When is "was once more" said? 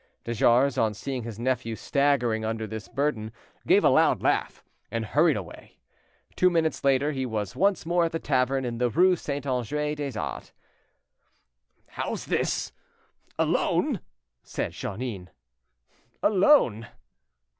7.23-8.05